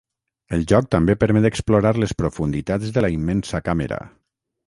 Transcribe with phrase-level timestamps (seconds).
[0.55, 4.01] El joc també permet explorar les profunditats de la immensa càmera.